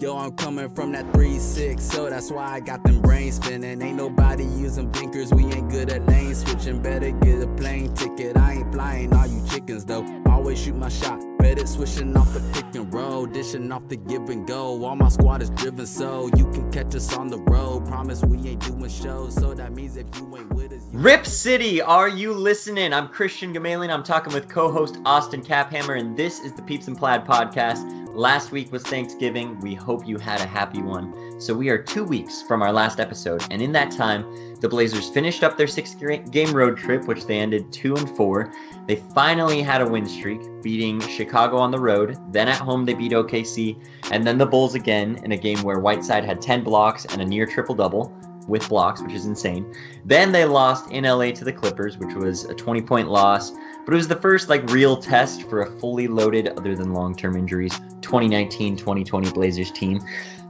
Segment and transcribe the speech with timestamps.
[0.00, 3.82] Yo, I'm coming from that 3-6, so that's why I got them brains spinning.
[3.82, 6.80] Ain't nobody using blinkers, we ain't good at lane switching.
[6.80, 10.06] Better get a plane ticket, I ain't flying all you chickens though.
[10.24, 14.30] Always shoot my shot, better switching off the pick and roll, dishing off the give
[14.30, 14.82] and go.
[14.86, 17.84] All my squad is driven, so you can catch us on the road.
[17.84, 20.82] Promise we ain't doing shows, so that means if you ain't with us.
[20.94, 22.94] Rip City, are you listening?
[22.94, 23.90] I'm Christian Gamalian.
[23.90, 27.99] I'm talking with co host Austin Caphammer, and this is the Peeps and Plaid podcast.
[28.14, 29.60] Last week was Thanksgiving.
[29.60, 31.40] We hope you had a happy one.
[31.40, 35.08] So, we are two weeks from our last episode, and in that time, the Blazers
[35.08, 38.52] finished up their six game road trip, which they ended 2 and 4.
[38.88, 42.18] They finally had a win streak, beating Chicago on the road.
[42.32, 43.80] Then at home, they beat OKC,
[44.10, 47.24] and then the Bulls again in a game where Whiteside had 10 blocks and a
[47.24, 48.12] near triple double
[48.48, 49.72] with blocks, which is insane.
[50.04, 53.52] Then they lost in LA to the Clippers, which was a 20 point loss.
[53.84, 57.14] But it was the first like real test for a fully loaded, other than long
[57.14, 60.00] term injuries, 2019 2020 Blazers team.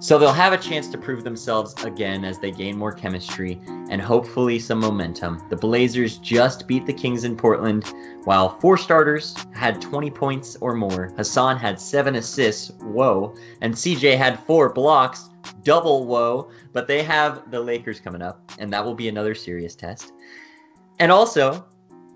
[0.03, 4.01] So they'll have a chance to prove themselves again as they gain more chemistry and
[4.01, 5.43] hopefully some momentum.
[5.51, 7.85] The Blazers just beat the Kings in Portland,
[8.25, 11.13] while four starters had 20 points or more.
[11.19, 15.29] Hassan had seven assists, whoa, and CJ had four blocks,
[15.65, 16.51] double whoa.
[16.73, 20.15] But they have the Lakers coming up, and that will be another serious test.
[20.99, 21.67] And also,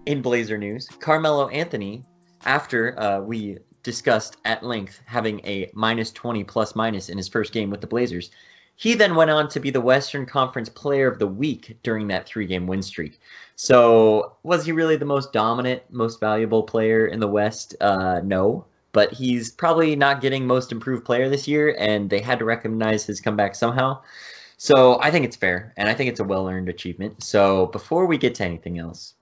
[0.06, 2.04] in Blazer news, Carmelo Anthony,
[2.44, 7.52] after uh, we discussed at length having a minus 20 plus minus in his first
[7.52, 8.30] game with the Blazers.
[8.76, 12.26] He then went on to be the Western Conference Player of the Week during that
[12.26, 13.20] three game win streak.
[13.54, 17.76] So, was he really the most dominant, most valuable player in the West?
[17.80, 18.66] Uh, no.
[18.90, 23.04] But he's probably not getting most improved player this year, and they had to recognize
[23.04, 24.00] his comeback somehow.
[24.56, 27.22] So, I think it's fair, and I think it's a well earned achievement.
[27.22, 29.14] So, before we get to anything else,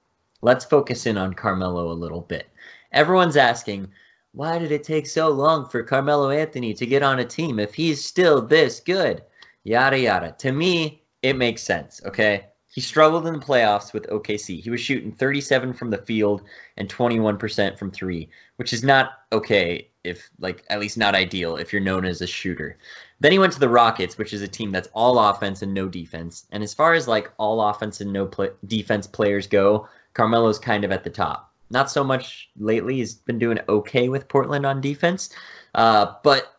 [0.42, 2.48] let's focus in on Carmelo a little bit.
[2.92, 3.88] Everyone's asking,
[4.32, 7.74] why did it take so long for Carmelo Anthony to get on a team if
[7.74, 9.22] he's still this good?
[9.64, 10.34] Yada yada.
[10.38, 12.46] To me, it makes sense, okay?
[12.66, 14.62] He struggled in the playoffs with OKC.
[14.62, 16.42] He was shooting 37 from the field
[16.78, 21.72] and 21% from 3, which is not okay if like at least not ideal if
[21.72, 22.78] you're known as a shooter.
[23.22, 25.88] Then he went to the Rockets, which is a team that's all offense and no
[25.88, 26.48] defense.
[26.50, 30.84] And as far as like all offense and no play- defense players go, Carmelo's kind
[30.84, 31.52] of at the top.
[31.70, 32.96] Not so much lately.
[32.96, 35.30] He's been doing okay with Portland on defense.
[35.76, 36.56] Uh, but,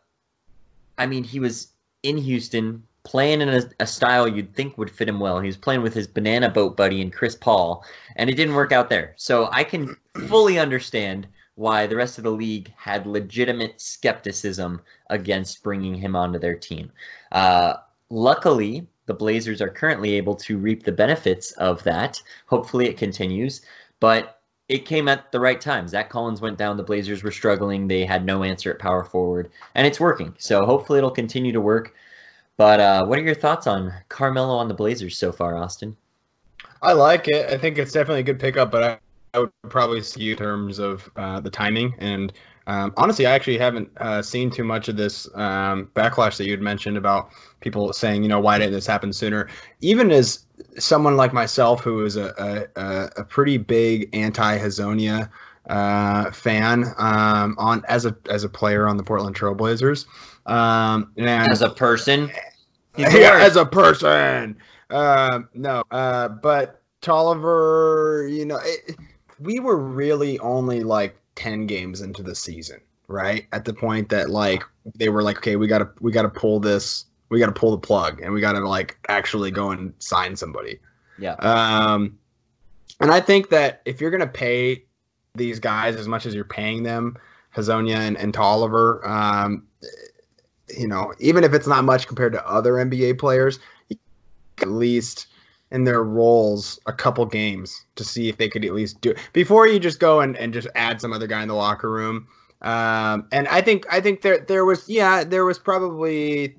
[0.98, 5.10] I mean, he was in Houston playing in a, a, style you'd think would fit
[5.10, 5.42] him well.
[5.42, 7.84] He was playing with his banana boat buddy and Chris Paul,
[8.16, 9.16] and it didn't work out there.
[9.18, 9.98] So I can
[10.30, 16.40] fully understand why the rest of the league had legitimate skepticism against bringing him onto
[16.40, 16.92] their team.
[17.32, 17.76] Uh,
[18.10, 22.22] luckily, the Blazers are currently able to reap the benefits of that.
[22.48, 23.62] Hopefully, it continues.
[24.00, 25.88] But it came at the right time.
[25.88, 26.78] Zach Collins went down.
[26.78, 27.88] The Blazers were struggling.
[27.88, 30.34] They had no answer at power forward, and it's working.
[30.40, 31.94] So hopefully it'll continue to work.
[32.58, 35.98] But uh, what are your thoughts on Carmelo on the Blazers so far, Austin?
[36.82, 37.50] I like it.
[37.50, 39.00] I think it's definitely a good pickup, but
[39.34, 41.96] I, would probably see you in terms of uh, the timing.
[41.98, 42.32] And
[42.68, 46.52] um, honestly, I actually haven't uh, seen too much of this um, backlash that you
[46.52, 47.30] had mentioned about
[47.60, 49.50] people saying, you know, why didn't this happen sooner?
[49.82, 50.46] Even as
[50.78, 55.30] someone like myself who is a, a, a pretty big anti-Hezonja
[55.70, 60.06] uh, fan um, on as a as a player on the Portland Trailblazers,
[60.46, 62.30] um, and as a person,
[62.98, 64.58] yeah, as a person,
[64.90, 68.98] uh, no, uh, but Tolliver, you know, it,
[69.40, 73.46] we were really only like ten games into the season, right?
[73.52, 74.64] At the point that like
[74.96, 77.80] they were like, okay, we gotta we gotta pull this we got to pull the
[77.80, 80.80] plug and we got to like actually go and sign somebody.
[81.18, 81.34] Yeah.
[81.40, 82.20] Um,
[83.00, 84.84] and I think that if you're gonna pay
[85.34, 87.18] these guys as much as you're paying them,
[87.56, 89.66] Hezonja and, and Tolliver, um,
[90.78, 93.58] you know, even if it's not much compared to other NBA players,
[94.62, 95.26] at least
[95.74, 99.18] in their roles a couple games to see if they could at least do it
[99.34, 102.28] before you just go and, and just add some other guy in the locker room.
[102.62, 106.56] Um, and I think I think there there was yeah there was probably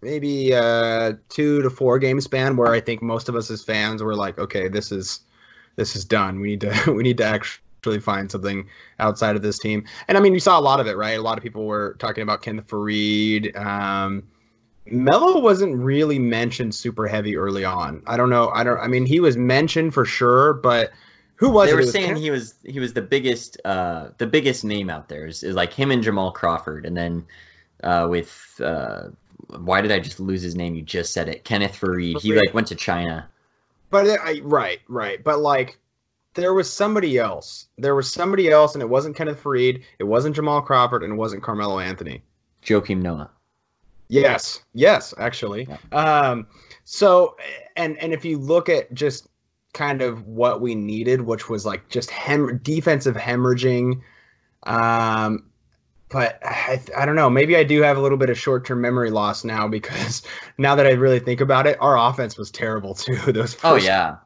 [0.00, 4.02] maybe a two to four game span where I think most of us as fans
[4.02, 5.20] were like, okay, this is
[5.76, 6.40] this is done.
[6.40, 8.68] We need to we need to actually find something
[9.00, 9.84] outside of this team.
[10.06, 11.18] And I mean, you saw a lot of it, right?
[11.18, 13.54] A lot of people were talking about Kenneth Faried.
[13.56, 14.22] Um,
[14.90, 18.02] Melo wasn't really mentioned super heavy early on.
[18.06, 18.50] I don't know.
[18.50, 18.78] I don't.
[18.78, 20.90] I mean, he was mentioned for sure, but
[21.36, 21.68] who was?
[21.68, 25.08] They were was saying he was he was the biggest uh the biggest name out
[25.08, 27.24] there is, is like him and Jamal Crawford, and then
[27.82, 29.08] uh with uh
[29.56, 30.74] why did I just lose his name?
[30.74, 31.44] You just said it.
[31.44, 32.20] Kenneth Faried.
[32.20, 33.28] He like went to China.
[33.90, 35.22] But it, I, right, right.
[35.22, 35.78] But like,
[36.34, 37.68] there was somebody else.
[37.78, 39.82] There was somebody else, and it wasn't Kenneth Faried.
[39.98, 42.22] It wasn't Jamal Crawford, and it wasn't Carmelo Anthony.
[42.62, 43.30] Joakim Noah.
[44.08, 45.68] Yes, yes, actually.
[45.68, 45.98] Yeah.
[45.98, 46.46] Um,
[46.84, 47.36] so
[47.76, 49.28] and and if you look at just
[49.74, 54.00] kind of what we needed, which was like just hem- defensive hemorrhaging,
[54.64, 55.44] um,
[56.10, 57.28] but I, I don't know.
[57.28, 60.22] Maybe I do have a little bit of short term memory loss now because
[60.58, 63.16] now that I really think about it, our offense was terrible too.
[63.32, 64.16] Those Oh yeah,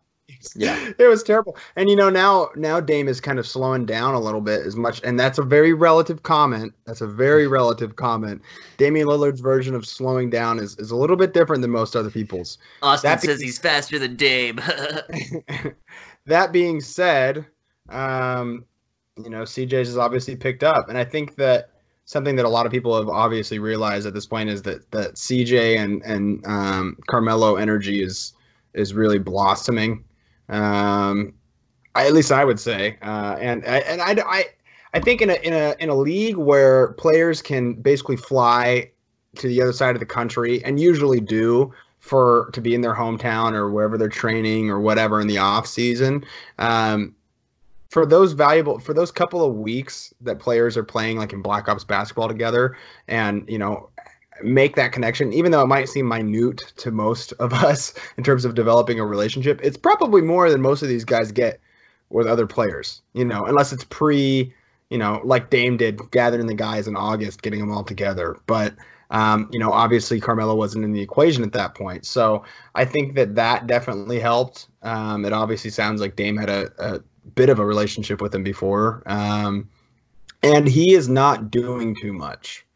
[0.57, 0.91] Yeah.
[0.99, 1.57] it was terrible.
[1.77, 4.77] And you know now now Dame is kind of slowing down a little bit as
[4.77, 6.75] much, and that's a very relative comment.
[6.87, 8.43] That's a very relative comment.
[8.79, 12.11] Damian Lillard's version of slowing down is, is a little bit different than most other
[12.11, 12.59] people's.
[12.83, 14.57] Austin That says be- he's faster than Dame.
[16.27, 17.47] that being said,
[17.89, 18.65] um,
[19.23, 21.71] you know CJ's has obviously picked up, and I think that
[22.05, 25.15] something that a lot of people have obviously realized at this point is that that
[25.15, 28.33] CJ and and um, Carmelo energy is
[28.75, 30.05] is really blossoming.
[30.49, 31.35] Um,
[31.95, 34.45] I, at least I would say, uh, and and I, I
[34.95, 38.91] I think in a in a in a league where players can basically fly
[39.37, 42.95] to the other side of the country and usually do for to be in their
[42.95, 46.25] hometown or wherever they're training or whatever in the off season.
[46.59, 47.15] Um,
[47.91, 51.69] for those valuable for those couple of weeks that players are playing like in Black
[51.69, 53.91] Ops basketball together and you know
[54.45, 58.45] make that connection even though it might seem minute to most of us in terms
[58.45, 61.61] of developing a relationship it's probably more than most of these guys get
[62.11, 64.53] with other players you know unless it's pre
[64.91, 68.75] you know like Dame did gathering the guys in August getting them all together but
[69.11, 72.45] um, you know obviously Carmelo wasn't in the equation at that point so
[72.75, 77.01] I think that that definitely helped um, it obviously sounds like Dame had a, a
[77.35, 79.03] bit of a relationship with him before.
[79.07, 79.69] Um,
[80.43, 82.67] and he is not doing too much.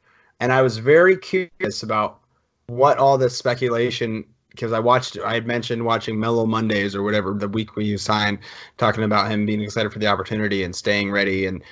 [0.41, 2.21] And I was very curious about
[2.67, 7.35] what all this speculation because I watched I had mentioned watching Melo Mondays or whatever
[7.35, 8.39] the week you signed,
[8.79, 11.47] talking about him being excited for the opportunity and staying ready.
[11.47, 11.63] And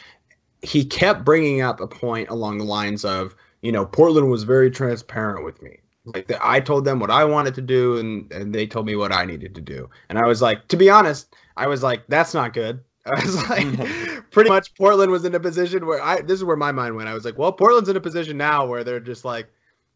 [0.62, 4.70] he kept bringing up a point along the lines of, you know, Portland was very
[4.70, 5.78] transparent with me.
[6.04, 8.94] Like the, I told them what I wanted to do, and and they told me
[8.94, 9.88] what I needed to do.
[10.10, 12.80] And I was like, to be honest, I was like, that's not good.
[13.16, 16.56] I was like, pretty much Portland was in a position where I, this is where
[16.56, 17.08] my mind went.
[17.08, 19.48] I was like, well, Portland's in a position now where they're just like,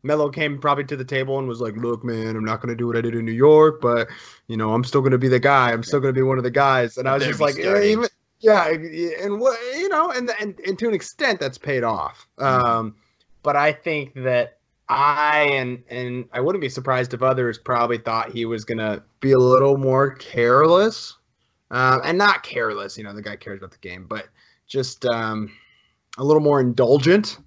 [0.02, 2.76] Melo came probably to the table and was like, look, man, I'm not going to
[2.76, 4.08] do what I did in New York, but,
[4.46, 5.72] you know, I'm still going to be the guy.
[5.72, 6.98] I'm still going to be one of the guys.
[6.98, 8.08] And I was just like, yeah, even,
[8.40, 8.68] yeah.
[8.68, 12.28] And what, you know, and, and, and to an extent that's paid off.
[12.38, 12.94] Um,
[13.42, 14.58] but I think that
[14.88, 19.32] I and and I wouldn't be surprised if others probably thought he was gonna be
[19.32, 21.16] a little more careless,
[21.70, 22.96] um, and not careless.
[22.98, 24.28] You know, the guy cares about the game, but
[24.66, 25.50] just um,
[26.18, 27.38] a little more indulgent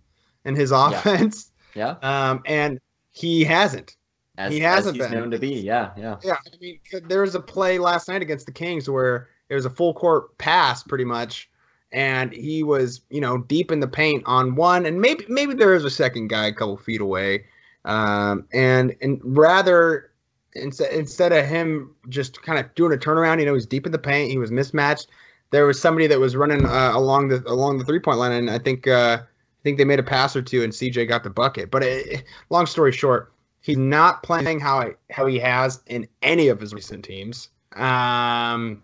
[0.45, 1.51] in his offense.
[1.75, 2.79] yeah, Um, and
[3.12, 3.95] he hasn't.
[4.38, 5.13] as, he hasn't he's been.
[5.19, 5.59] known to be.
[5.59, 6.18] Yeah, yeah.
[6.23, 9.65] Yeah, I mean, there was a play last night against the Kings where it was
[9.65, 11.50] a full court pass, pretty much,
[11.91, 15.71] and he was, you know, deep in the paint on one, and maybe maybe there
[15.71, 17.45] was a second guy a couple feet away,
[17.85, 20.10] um, and and rather
[20.53, 23.92] instead instead of him just kind of doing a turnaround, you know, he's deep in
[23.92, 25.07] the paint, he was mismatched.
[25.51, 28.50] There was somebody that was running uh, along the along the three point line, and
[28.50, 31.30] I think uh, I think they made a pass or two, and CJ got the
[31.30, 31.71] bucket.
[31.71, 36.48] But it, long story short, he's not playing how I, how he has in any
[36.48, 37.50] of his recent teams.
[37.75, 38.81] Um,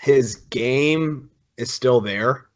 [0.00, 2.46] his game is still there,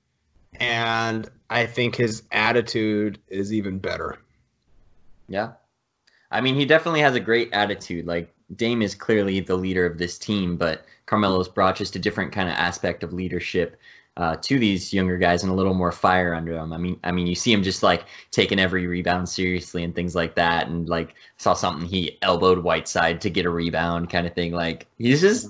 [0.59, 4.19] and I think his attitude is even better.
[5.29, 5.53] Yeah.
[6.31, 8.07] I mean, he definitely has a great attitude.
[8.07, 12.33] Like Dame is clearly the leader of this team, but Carmelo's brought just a different
[12.33, 13.77] kind of aspect of leadership
[14.17, 16.73] uh, to these younger guys and a little more fire under them.
[16.73, 20.15] I mean, I mean, you see him just like taking every rebound seriously and things
[20.15, 20.69] like that.
[20.69, 24.53] And like saw something he elbowed Whiteside to get a rebound, kind of thing.
[24.53, 25.49] Like he's just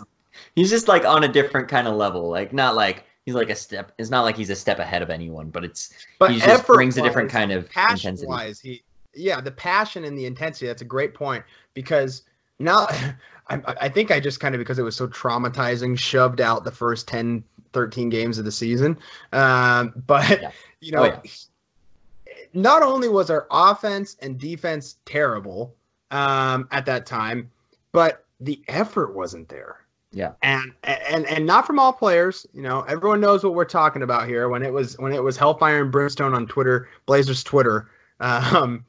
[0.55, 2.29] he's just like on a different kind of level.
[2.29, 3.93] Like not like he's like a step.
[3.99, 6.97] It's not like he's a step ahead of anyone, but it's But he just brings
[6.97, 8.29] a different kind of passion intensity.
[8.29, 8.83] wise he
[9.15, 12.23] yeah the passion and the intensity that's a great point because
[12.59, 12.87] now
[13.49, 16.71] I, I think i just kind of because it was so traumatizing shoved out the
[16.71, 18.97] first 10 13 games of the season
[19.33, 20.51] um, but Yeah.
[20.81, 21.31] you know Oh, yeah.
[22.55, 25.75] not only was our offense and defense terrible
[26.11, 27.51] um, at that time
[27.93, 30.33] but the effort wasn't there Yeah.
[30.43, 32.47] and and and not from all players.
[32.55, 34.49] You know, everyone knows what we're talking about here.
[34.49, 37.91] When it was when it was Hellfire and Brimstone on Twitter, Blazers Twitter,
[38.21, 38.85] um,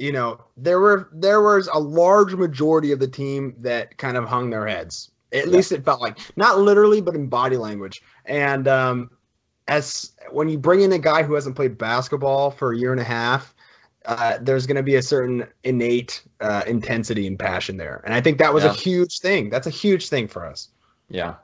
[0.00, 4.24] you know, there were there was a large majority of the team that kind of
[4.24, 5.10] hung their heads.
[5.32, 5.52] At Yeah.
[5.52, 8.02] least it felt like, not literally, but in body language.
[8.24, 9.10] And um,
[9.68, 13.00] as when you bring in a guy who hasn't played basketball for a year and
[13.00, 13.54] a half,
[14.06, 18.00] uh, there's going to be a certain innate uh, intensity and passion there.
[18.04, 18.70] And I think that was Yeah.
[18.70, 19.50] a huge thing.
[19.50, 20.70] That's a huge thing for us.
[21.10, 21.34] Yeah.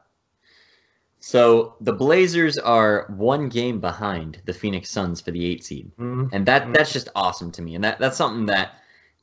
[1.21, 6.29] So the Blazers are one game behind the Phoenix Suns for the eight seed, Mhm.
[6.33, 6.75] and that Mhm.
[6.75, 7.75] that's just awesome to me.
[7.75, 8.75] And that that's something that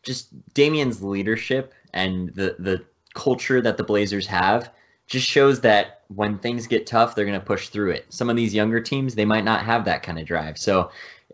[0.01, 2.83] just Damian's leadership and the the
[3.13, 4.71] culture that the Blazers have
[5.07, 8.05] just shows that when things get tough, they're going to push through it.
[8.09, 10.57] Some of these younger teams, they might not have that kind of drive.
[10.57, 10.89] So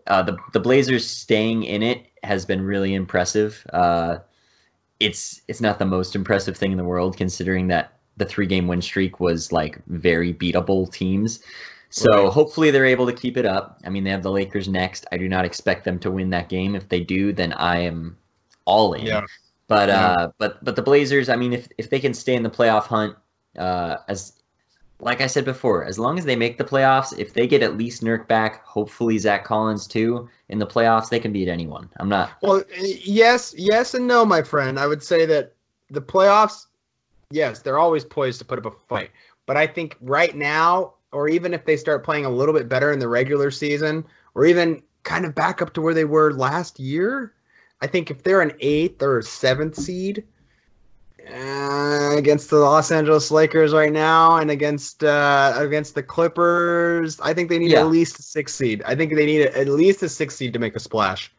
[0.06, 3.66] uh, the the Blazers staying in it has been really impressive.
[3.72, 4.18] Uh,
[4.98, 8.68] it's it's not the most impressive thing in the world considering that the three game
[8.68, 11.40] win streak was like very beatable teams.
[11.88, 12.32] So right.
[12.32, 13.80] hopefully they're able to keep it up.
[13.84, 15.06] I mean, they have the Lakers next.
[15.10, 16.76] I do not expect them to win that game.
[16.76, 18.16] If they do, then I am
[18.64, 19.06] all in.
[19.06, 19.26] Yeah.
[19.66, 20.12] But yeah.
[20.12, 21.28] uh, but but the Blazers.
[21.28, 23.16] I mean, if if they can stay in the playoff hunt,
[23.58, 24.34] uh, as
[25.00, 27.76] like I said before, as long as they make the playoffs, if they get at
[27.76, 31.88] least Nurk back, hopefully Zach Collins too in the playoffs, they can beat anyone.
[31.98, 32.32] I'm not.
[32.42, 34.78] Well, yes, yes, and no, my friend.
[34.78, 35.54] I would say that
[35.90, 36.66] the playoffs,
[37.30, 39.10] yes, they're always poised to put up a fight.
[39.46, 42.92] But I think right now, or even if they start playing a little bit better
[42.92, 46.78] in the regular season, or even kind of back up to where they were last
[46.78, 47.34] year,
[47.80, 50.24] I think if they're an eighth or seventh seed,
[51.28, 57.20] uh, against the Los Angeles Lakers right now, and against uh, against the Clippers.
[57.20, 57.80] I think they need yeah.
[57.80, 58.82] at least a six seed.
[58.86, 61.32] I think they need at least a six seed to make a splash.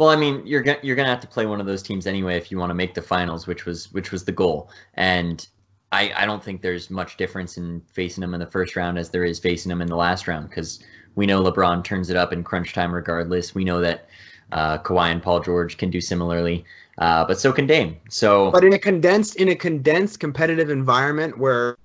[0.00, 2.38] Well, I mean, you're gonna you're gonna have to play one of those teams anyway
[2.38, 4.70] if you want to make the finals, which was which was the goal.
[4.94, 5.46] And
[5.92, 9.10] I I don't think there's much difference in facing them in the first round as
[9.10, 10.82] there is facing them in the last round because
[11.16, 13.54] we know LeBron turns it up in crunch time regardless.
[13.54, 14.08] We know that
[14.52, 16.64] uh, Kawhi and Paul George can do similarly.
[16.96, 17.98] Uh, but so can Dame.
[18.08, 21.76] So, but in a condensed in a condensed competitive environment where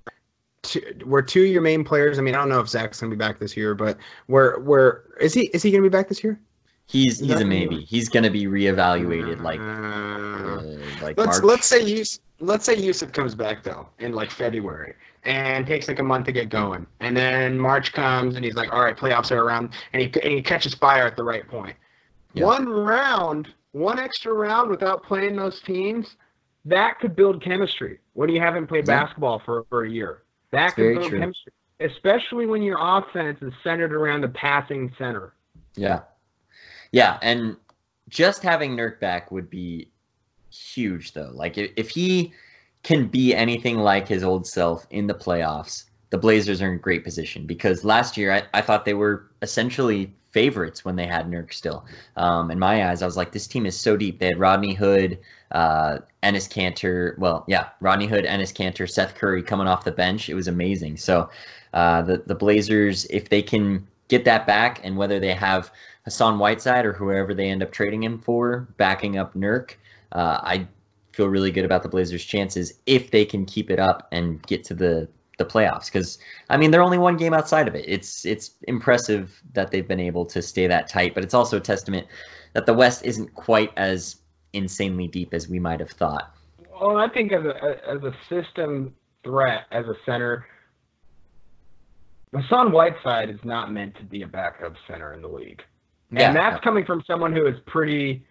[0.62, 2.18] two, where two of your main players.
[2.18, 5.04] I mean, I don't know if Zach's gonna be back this year, but where where
[5.20, 5.50] is he?
[5.52, 6.40] Is he gonna be back this year?
[6.86, 7.80] He's he's a maybe.
[7.80, 11.42] He's gonna be reevaluated like uh, uh, like let's March.
[11.42, 15.98] let's say Yus, let's say Jusuf comes back though in like February and takes like
[15.98, 19.32] a month to get going, and then March comes and he's like, all right, playoffs
[19.32, 21.76] are around, and he and he catches fire at the right point.
[22.34, 22.44] Yeah.
[22.44, 26.16] One round one extra round without playing those teams,
[26.64, 29.02] that could build chemistry when you haven't played yeah.
[29.02, 30.22] basketball for, for a year.
[30.50, 31.18] That could build true.
[31.20, 35.34] chemistry, especially when your offense is centered around the passing center.
[35.76, 36.00] Yeah.
[36.92, 37.18] Yeah.
[37.22, 37.56] And
[38.08, 39.88] just having Nurk back would be
[40.50, 41.30] huge, though.
[41.32, 42.32] Like, if, he
[42.82, 47.02] can be anything like his old self in the playoffs, the Blazers are in great
[47.02, 51.52] position because last year I, I thought they were essentially favorites when they had Nurk
[51.52, 51.84] still.
[52.16, 54.18] Um, in my eyes, I was like, this team is so deep.
[54.18, 55.18] They had Rodney Hood,
[55.50, 57.18] uh, Enes Kanter.
[57.18, 60.28] Well, yeah, Rodney Hood, Enes Kanter, Seth Curry coming off the bench.
[60.28, 60.98] It was amazing.
[60.98, 61.30] So
[61.72, 65.70] uh, the the Blazers, if they can get that back, and whether they have
[66.04, 69.74] Hassan Whiteside or whoever they end up trading him for, backing up Nurk,
[70.12, 70.68] uh, I
[71.12, 74.64] feel really good about the Blazers' chances if they can keep it up and get
[74.64, 75.08] to the
[75.38, 77.84] the playoffs because I mean they're only one game outside of it.
[77.86, 81.60] It's it's impressive that they've been able to stay that tight, but it's also a
[81.60, 82.06] testament
[82.54, 84.16] that the West isn't quite as
[84.52, 86.34] insanely deep as we might have thought.
[86.80, 88.94] Well, I think as a as a system
[89.24, 90.46] threat as a center,
[92.34, 95.62] Hassan Whiteside is not meant to be a backup center in the league,
[96.10, 98.24] yeah, and that's coming from someone who is pretty.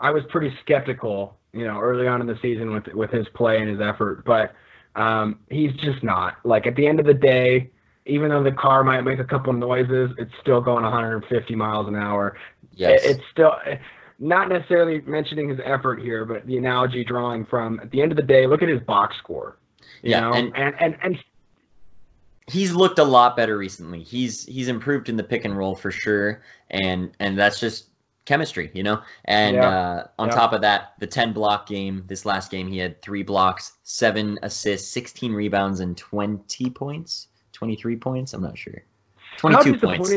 [0.00, 3.60] I was pretty skeptical, you know, early on in the season with with his play
[3.60, 4.54] and his effort, but
[4.94, 6.36] um, he's just not.
[6.44, 7.70] Like at the end of the day,
[8.06, 11.96] even though the car might make a couple noises, it's still going 150 miles an
[11.96, 12.36] hour.
[12.72, 13.00] Yes.
[13.04, 13.54] It's still
[14.18, 18.16] not necessarily mentioning his effort here, but the analogy drawing from at the end of
[18.16, 19.58] the day, look at his box score.
[20.02, 20.32] You yeah, know?
[20.32, 21.18] and, and and and
[22.48, 24.02] he's looked a lot better recently.
[24.02, 27.88] He's he's improved in the pick and roll for sure, and and that's just
[28.28, 29.00] chemistry, you know?
[29.24, 29.68] And yeah.
[29.68, 30.34] uh, on yeah.
[30.34, 34.38] top of that, the 10 block game, this last game, he had three blocks, seven
[34.42, 38.34] assists, 16 rebounds, and 20 points, 23 points.
[38.34, 38.82] I'm not sure.
[39.38, 40.12] 22 points.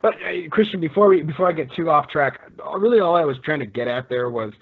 [0.00, 2.40] But uh, Christian, before we before I get too off track,
[2.76, 4.52] really all I was trying to get at there was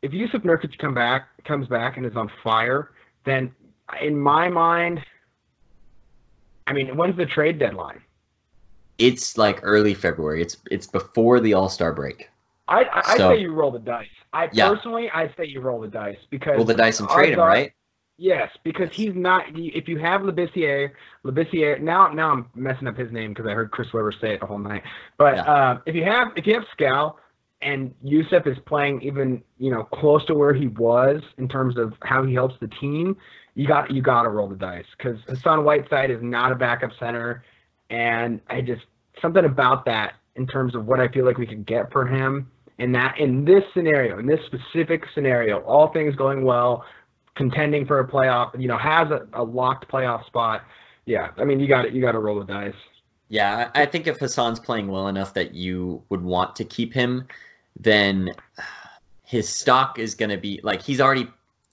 [0.00, 2.92] if Jusuf Nurkic come back comes back and is on fire,
[3.26, 3.52] then
[4.00, 5.04] in my mind,
[6.68, 8.00] I mean, when's the trade deadline?
[8.98, 10.42] It's like early February.
[10.42, 12.28] It's it's before the All Star break.
[12.68, 14.06] I I so, say you roll the dice.
[14.32, 14.68] I yeah.
[14.68, 17.72] personally I say you roll the dice because roll the dice and trade him, right?
[18.20, 19.44] Yes, because he's not.
[19.54, 20.90] If you have Labissiere,
[21.24, 21.80] Labissiere.
[21.80, 24.46] Now, now I'm messing up his name because I heard Chris Webber say it the
[24.46, 24.82] whole night.
[25.18, 25.42] But yeah.
[25.44, 27.16] uh, if you have, if you have Skal
[27.62, 31.94] and Jusuf is playing even you know close to where he was in terms of
[32.02, 33.16] how he helps the team,
[33.58, 36.92] you got you got to roll the dice because Hassan Whiteside is not a backup
[36.98, 37.42] center
[37.90, 38.82] and I just
[39.20, 42.48] something about that in terms of what I feel like we could get for him
[42.78, 46.84] in that in this scenario, in this specific scenario, all things going well,
[47.34, 50.62] contending for a playoff, you know, has a, a locked playoff spot.
[51.04, 51.92] Yeah, I mean, you got it.
[51.92, 52.74] You got to roll the dice.
[53.28, 57.26] Yeah, I think if Hassan's playing well enough that you would want to keep him,
[57.78, 58.30] then
[59.24, 61.26] his stock is going to be like he's already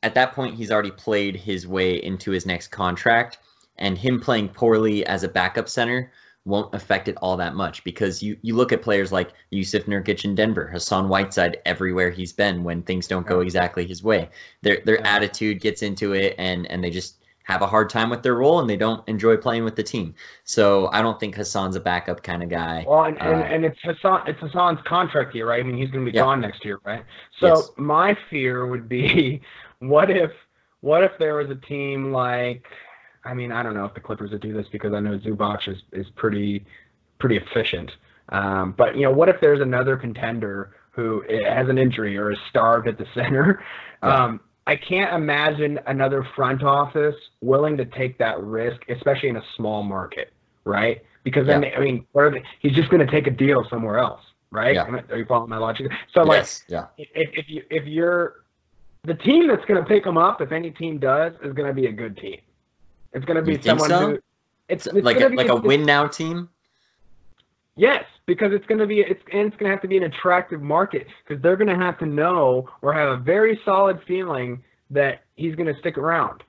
[0.05, 3.39] at that point he's already played his way into his next contract
[3.77, 6.11] and him playing poorly as a backup center
[6.45, 10.23] won't affect it all that much because you you look at players like Jusuf Nurkic
[10.25, 14.29] in Denver, Hassan Whiteside everywhere he's been when things don't go exactly his way.
[14.61, 15.15] Their their Yeah.
[15.15, 18.59] attitude gets into it and and they just have a hard time with their role
[18.59, 20.13] and they don't enjoy playing with the team.
[20.43, 22.83] So I don't think Hassan's a backup kind of guy.
[22.87, 24.27] Well, and, and, Uh, and it's Hassan.
[24.27, 25.59] It's Hassan's contract year, right?
[25.59, 26.23] I mean, he's going to be Yeah.
[26.23, 27.03] gone next year, right?
[27.39, 27.71] So Yes.
[27.77, 29.41] my fear would be,
[29.79, 30.31] what if,
[30.81, 32.65] what if there was a team like,
[33.23, 35.67] I mean, I don't know if the Clippers would do this because I know Zubac
[35.67, 36.65] is is pretty,
[37.19, 37.91] pretty efficient.
[38.29, 42.37] Um, but you know, what if there's another contender who has an injury or is
[42.49, 43.63] starved at the center?
[44.01, 49.43] Um, I can't imagine another front office willing to take that risk, especially in a
[49.55, 51.03] small market, right?
[51.23, 54.75] Because then, I mean, they, he's just going to take a deal somewhere else, right?
[54.75, 55.01] Yeah.
[55.09, 55.91] Are you following my logic?
[56.13, 56.85] So, like, yes, yeah.
[56.97, 58.44] if, if you if you're
[59.05, 61.73] the team that's going to pick him up, if any team does, is going to
[61.73, 62.39] be a good team.
[63.13, 64.07] It's going to be someone so?
[64.07, 64.19] who
[64.67, 66.49] it's, it's like a, like a it's- win now team.
[67.77, 70.03] Yes, because it's going to be it's and it's going to have to be an
[70.03, 74.63] attractive market because they're going to have to know or have a very solid feeling
[74.89, 76.41] that he's going to stick around.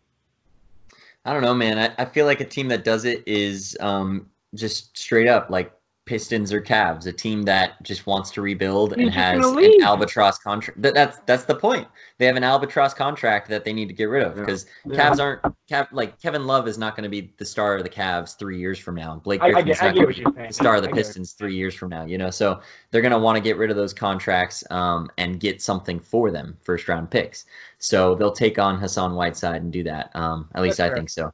[1.25, 1.79] I don't know, man.
[1.79, 5.73] I, I feel like a team that does it is um, just straight up like
[6.07, 10.81] Pistons or Cavs, a team that just wants to rebuild and has an albatross contract.
[10.81, 11.89] That, that's that's the point.
[12.19, 15.11] They have an albatross contract that they need to get rid of because Yeah.
[15.11, 17.91] Cavs aren't Cav, like Kevin Love is not going to be the star of the
[17.91, 19.17] Cavs three years from now.
[19.17, 21.07] Blake I, I Griffin's get, not gonna be the star of the I get it.
[21.07, 22.05] Pistons three years from now.
[22.05, 22.61] You know, so
[22.93, 26.31] they're going to want to get rid of those contracts um, and get something for
[26.31, 27.47] them, first round picks.
[27.79, 30.15] So they'll take on Hassan Whiteside and do that.
[30.15, 30.97] Um, at least That's I fair.
[30.97, 31.33] think so.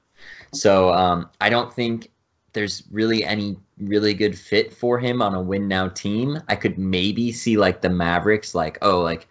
[0.54, 2.11] So um, I don't think
[2.52, 6.40] there's really any really good fit for him on a win now team.
[6.48, 9.26] I could maybe see like the Mavericks, like oh, like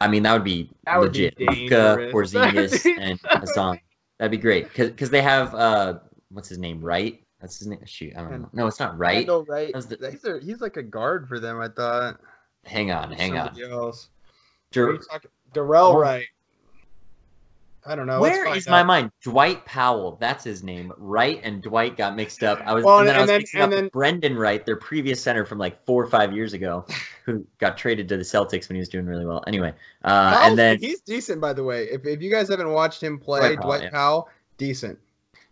[0.00, 1.40] I mean that would be That would be legit.
[1.40, 2.12] Luka, dangerous.
[2.12, 3.80] Porzingis, and Hassan.
[4.18, 5.98] That'd be great because they have uh,
[6.30, 7.22] what's his name, right?
[7.40, 7.80] That's his name.
[7.84, 8.48] Shoot, I don't know.
[8.52, 9.28] No, it's not right.
[9.46, 9.70] Wright.
[9.74, 12.18] How's the- He's, a, he's like a guard for them, I thought.
[12.64, 13.54] Hang on, hang on.
[13.54, 14.08] Somebody Else.
[14.72, 14.98] Dur-
[15.52, 15.98] Darrell.
[15.98, 16.26] Wright.
[17.86, 18.20] I don't know.
[18.20, 18.86] Where is my out.
[18.86, 19.10] mind?
[19.22, 20.16] Dwight Powell.
[20.20, 20.92] That's his name.
[20.96, 22.60] Wright and Dwight got mixed up.
[22.64, 24.76] I was, Well, and then I and was then- mixing up then- Brendan Wright, their
[24.76, 26.84] previous center from like four or five years ago,
[27.24, 29.42] who got traded to the Celtics when he was doing really well.
[29.46, 29.72] Anyway,
[30.04, 31.84] uh, Powell's- and then he's decent, by the way.
[31.84, 33.90] If, if you guys haven't watched him play, Dwight Dwight, Powell, yeah.
[33.90, 34.98] Powell, decent.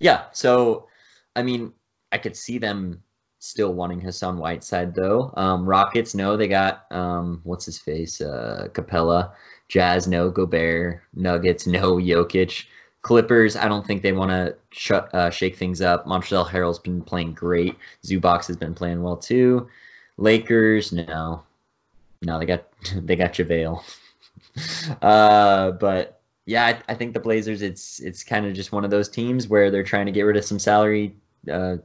[0.01, 0.89] yeah, so
[1.37, 1.73] I mean,
[2.13, 3.03] I could see them
[3.41, 5.31] still wanting Hassan Whiteside though.
[5.37, 9.33] Um, Rockets, no, they got um, what's his face, uh, Capela.
[9.69, 10.31] Jazz, no.
[10.31, 11.03] Gobert.
[11.15, 11.97] Nuggets, no.
[11.97, 12.67] Jokic.
[13.03, 16.07] Clippers, I don't think they want to sh- uh, shake things up.
[16.07, 17.77] Montrezl Harrell's been playing great.
[18.03, 19.69] Zubac's has been playing well too.
[20.17, 21.43] Lakers, no,
[22.23, 22.65] no, they got
[22.97, 23.83] they got JaVale.
[25.03, 27.61] uh, but yeah, I, I think the Blazers.
[27.63, 30.37] It's it's kind of just one of those teams where they're trying to get rid
[30.37, 31.15] of some salary,
[31.51, 31.77] uh,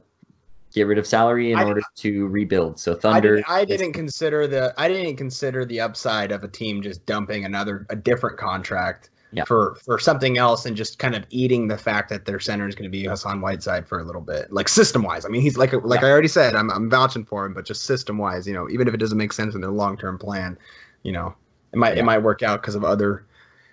[0.72, 2.78] get rid of salary in I- order to rebuild.
[2.78, 3.36] So I Thunder.
[3.36, 7.44] didn't, I didn't consider the I didn't consider the upside of a team just dumping
[7.44, 9.44] another a different contract Yeah.
[9.44, 12.74] for for something else and just kind of eating the fact that their center is
[12.74, 15.24] going to be Hassan Whiteside for a little bit, like system wise.
[15.24, 16.08] I mean, he's like like Yeah.
[16.08, 18.86] I already said, I'm I'm vouching for him, but just system wise, you know, even
[18.88, 20.56] if it doesn't make sense in their long term plan,
[21.02, 21.34] you know,
[21.72, 22.00] it might Yeah.
[22.02, 23.24] it might work out because of other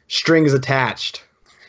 [0.08, 1.24] strings attached.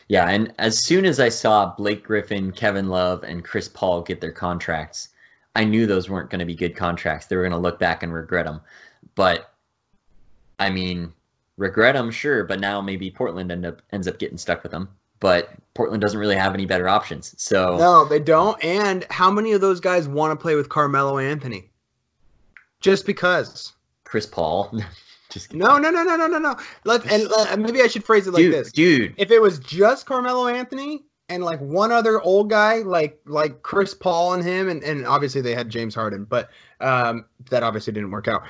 [0.07, 4.21] Yeah, and as soon as I saw Blake Griffin, Kevin Love, and Chris Paul get
[4.21, 5.09] their contracts,
[5.55, 7.25] I knew those weren't going to be good contracts.
[7.25, 8.61] They were going to look back and regret them.
[9.15, 9.53] But
[10.59, 11.13] I mean,
[11.57, 14.89] regret them, sure, but now maybe Portland end up ends up getting stuck with them.
[15.19, 17.35] But Portland doesn't really have any better options.
[17.37, 18.61] So No, they don't.
[18.63, 21.71] And how many of those guys want to play with Carmelo Anthony?
[22.79, 23.73] Just because.
[24.05, 24.71] Chris Paul,
[25.29, 25.59] just kidding.
[25.59, 26.55] No, no, no, no, no, no, no.
[26.85, 29.59] Let and uh, maybe I should phrase it like dude, this: dude, If it was
[29.59, 34.67] just Carmelo Anthony and like one other old guy, like like Chris Paul and him,
[34.67, 36.49] and, and obviously they had James Harden, but
[36.81, 38.43] um, that obviously didn't work out.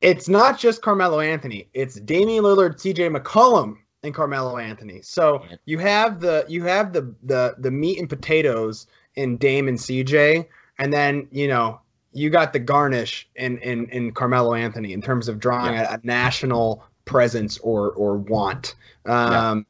[0.00, 3.10] It's not just Carmelo Anthony; it's Damian Lillard, C.J.
[3.10, 5.02] McCollum, and Carmelo Anthony.
[5.02, 9.80] So you have the you have the the the meat and potatoes in Dame and
[9.80, 10.48] C.J.
[10.78, 11.80] And then you know
[12.12, 16.00] you got the garnish in in, in Carmelo Anthony in terms of drawing a, a
[16.02, 18.74] national presence or or want.
[19.04, 19.66] Um,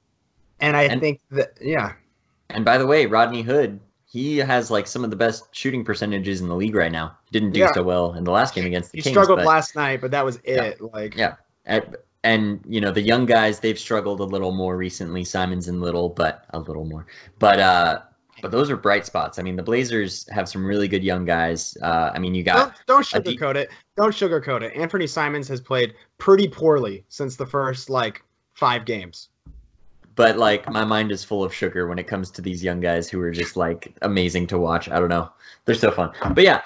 [0.62, 1.92] and I And- think that yeah,
[2.48, 6.40] And by the way, Rodney Hood, he has like some of the best shooting percentages
[6.42, 7.16] in the league right now.
[7.32, 7.72] Didn't do Yeah.
[7.72, 9.10] so well in the last game against the he Kings.
[9.10, 10.62] He struggled but- last night, but that was Yeah.
[10.64, 10.80] it.
[10.80, 11.34] Like Yeah.
[11.64, 15.24] And, and you know the young guys they've struggled a little more recently.
[15.24, 17.06] Simons and Little, but a little more.
[17.38, 18.00] But uh,
[18.42, 19.38] but those are bright spots.
[19.38, 21.76] I mean, the Blazers have some really good young guys.
[21.82, 23.70] Uh, I mean, you Don't, got don't deep- sugarcoat it.
[23.96, 24.72] Don't sugarcoat it.
[24.76, 28.22] Anthony Simons has played pretty poorly since the first like
[28.54, 29.28] five games.
[30.14, 33.08] But like my mind is full of sugar when it comes to these young guys
[33.08, 34.88] who are just like amazing to watch.
[34.88, 35.30] I don't know.
[35.64, 36.12] They're so fun.
[36.34, 36.62] But yeah,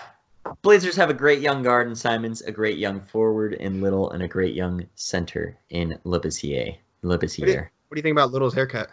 [0.62, 4.22] Blazers have a great young guard in Simons, a great young forward in Little, and
[4.22, 6.76] a great young center in Labissiere.
[7.02, 7.68] Labissiere.
[7.88, 8.88] What do you think about Little's haircut?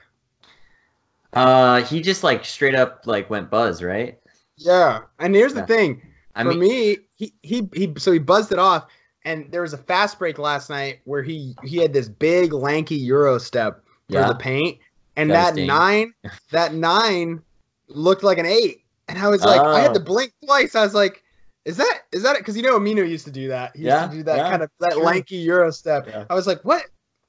[1.33, 4.19] Uh, he just like straight up like went buzz, right?
[4.57, 6.01] Yeah, and here's the thing.
[6.35, 8.87] I For mean, me, he, he he so he buzzed it off,
[9.25, 12.95] and there was a fast break last night where he he had this big lanky
[12.95, 14.27] euro step Yeah.
[14.27, 14.79] the paint,
[15.15, 15.67] and that Devastating.
[15.67, 16.13] nine
[16.51, 17.41] that nine
[17.87, 20.03] looked like an eight, and I was like, I had to Oh.
[20.03, 20.75] blink twice.
[20.75, 21.23] I was like,
[21.65, 22.39] is that is that it?
[22.39, 23.75] Because you know Aminu used to do that.
[23.75, 25.03] He Yeah, used to do that yeah, kind of that sure.
[25.03, 26.07] lanky euro step.
[26.07, 26.25] Yeah.
[26.29, 26.83] I was like, what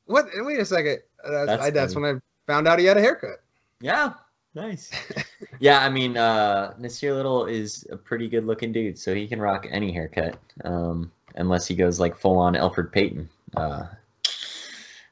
[0.07, 0.27] what?
[0.37, 0.99] Wait a second.
[1.25, 3.41] That's, That's I, that's when I found out he had a haircut.
[3.81, 4.13] yeah,
[4.55, 4.91] nice.
[5.61, 9.41] yeah, I mean, uh, Nassir Little is a pretty good looking dude, so he can
[9.41, 13.27] rock any haircut, um, unless he goes like full on Elfrid Payton.
[13.57, 13.87] Uh,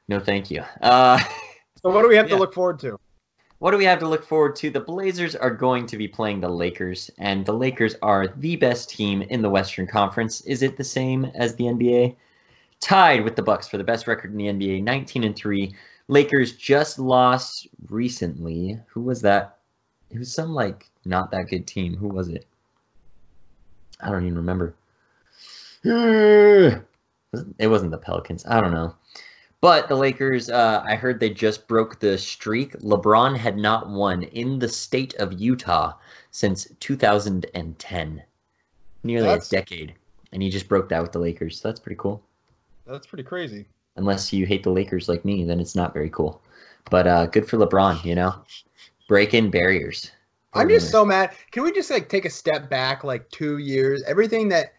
[0.08, 0.62] no, thank you.
[0.82, 1.18] Uh,
[1.82, 2.36] So what do we have Yeah.
[2.36, 2.98] to look forward to?
[3.58, 4.70] what do we have to look forward to?
[4.70, 8.90] The Blazers are going to be playing the Lakers, and the Lakers are the best
[8.90, 10.40] team in the Western Conference.
[10.40, 12.16] Is it the same as the NBA?
[12.80, 15.72] Tied with the Bucks for the best record in the NBA, 19 and 3.
[16.08, 18.80] Lakers just lost recently.
[18.88, 19.58] Who was that?
[20.10, 21.96] It was some like not that good team.
[21.96, 22.46] Who was it?
[24.00, 24.74] I don't even remember.
[27.58, 28.44] It wasn't the Pelicans.
[28.44, 28.94] I don't know.
[29.62, 32.72] But the Lakers, uh, I heard they just broke the streak.
[32.80, 35.92] LeBron had not won in the state of Utah
[36.32, 38.22] since 2010,
[39.04, 39.94] nearly That's- a decade,
[40.32, 41.60] and he just broke that with the Lakers.
[41.60, 42.20] So that's pretty cool.
[42.88, 43.66] That's pretty crazy.
[43.94, 46.42] Unless you hate the Lakers like me, then it's not very cool.
[46.90, 48.34] But uh, good for LeBron, you know,
[49.06, 50.10] breaking barriers.
[50.54, 51.36] I'm just so mad.
[51.52, 54.02] Can we just like take a step back like two years?
[54.08, 54.72] Everything that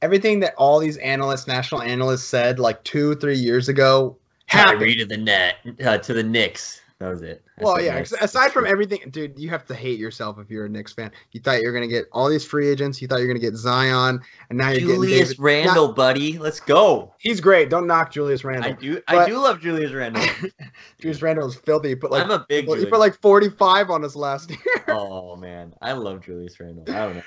[0.00, 4.16] everything that all these analysts, national analysts said like two, three years ago
[4.50, 4.80] happened.
[4.80, 6.82] Kyrie to the net uh, to the Knicks.
[6.98, 7.42] That was it.
[7.58, 7.94] Well, yeah.
[7.94, 8.12] Knicks.
[8.12, 11.10] Aside from everything, dude, you have to hate yourself if you're a Knicks fan.
[11.32, 13.00] You thought you were gonna get all these free agents.
[13.00, 15.38] You thought you were gonna get Zion, and now you're Julius getting David.
[15.38, 17.14] Randle, buddy, let's go.
[17.18, 17.70] He's great.
[17.70, 18.64] Don't knock Julius Randle.
[18.64, 18.94] I Randle.
[18.94, 20.22] do, I do love Julius Randle.
[21.00, 21.94] Julius Randle is filthy.
[21.94, 22.66] But like I'm a big.
[22.66, 22.90] he Julius.
[22.90, 24.84] put like 45 on us last year.
[24.88, 26.84] oh man, I love Julius Randle.
[26.88, 27.22] I don't know.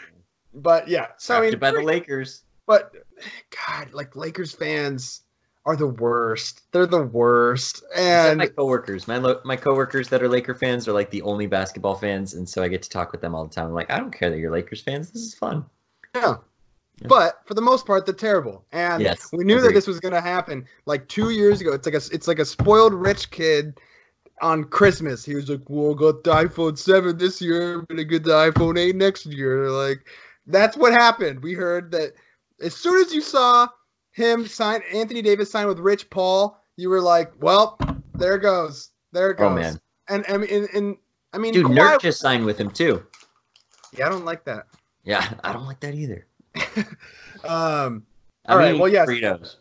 [0.53, 2.43] but yeah, so I mean, by the Lakers.
[2.67, 2.93] But
[3.67, 5.23] God, like Lakers fans
[5.65, 6.61] are the worst.
[6.71, 7.83] They're the worst.
[7.95, 11.47] And my coworkers, my lo- my coworkers that are Laker fans are like the only
[11.47, 13.67] basketball fans, and so I get to talk with them all the time.
[13.67, 15.11] I'm like, I don't care that you're Lakers fans.
[15.11, 15.65] This is fun.
[16.15, 16.37] yeah.
[17.01, 17.07] Yeah.
[17.07, 18.65] But for the most part, they're terrible.
[18.71, 21.73] And Yes, we knew that this was gonna happen like two years ago.
[21.73, 23.79] It's like a it's like a spoiled rich kid
[24.41, 25.25] on Christmas.
[25.25, 27.79] He was like, "Well, I got the iPhone seven this year.
[27.79, 30.07] I'm gonna get the iPhone eight next year." Like,
[30.45, 31.41] that's what happened.
[31.41, 32.13] We heard that
[32.61, 33.67] as soon as you saw
[34.13, 37.77] him sign Anthony Davis sign with Rich Paul, you were like, "Well,
[38.15, 38.89] there it goes.
[39.11, 40.97] There it goes." Oh man, And I mean, and, and
[41.33, 43.05] I mean, dude, Kawhi- Nurk just signed with him too.
[43.97, 44.67] yeah, I don't like that.
[45.03, 46.25] Yeah, I don't like that either.
[47.43, 48.05] Um,
[48.47, 49.07] All right, well, yes.
[49.09, 49.55] Fritos.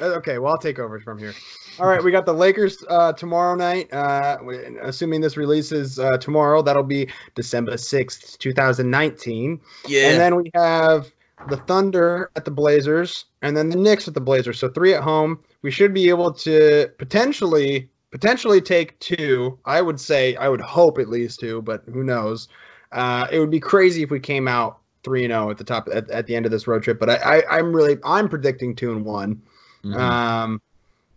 [0.00, 1.32] uh, okay, well, I'll take over from here.
[1.78, 3.92] All right, we got the Lakers uh, tomorrow night.
[3.92, 4.38] Uh,
[4.82, 9.60] assuming this releases uh, tomorrow, that'll be December sixth, two thousand nineteen.
[9.86, 10.08] Yeah.
[10.08, 11.12] And then we have
[11.46, 14.58] the Thunder at the Blazers, and then the Knicks at the Blazers.
[14.58, 15.40] So three at home.
[15.62, 19.58] We should be able to potentially potentially take two.
[19.64, 22.48] I would say I would hope at least two, but who knows?
[22.92, 25.88] Uh, it would be crazy if we came out three and zero at the top
[25.92, 26.98] at, at the end of this road trip.
[26.98, 29.42] But I, I I'm really I'm predicting two and one.
[29.84, 29.96] Mhm.
[29.96, 30.62] Um,